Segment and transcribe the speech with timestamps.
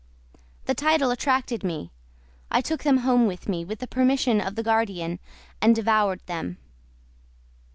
[0.65, 1.91] The title attracted me;
[2.49, 5.19] I took them home with me, with the permission of the guardian,
[5.61, 6.57] and devoured them.